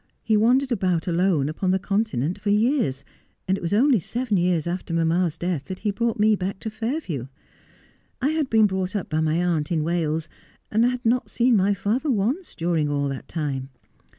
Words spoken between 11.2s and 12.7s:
seen my father once